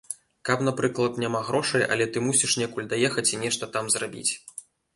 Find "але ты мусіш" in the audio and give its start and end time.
1.97-2.57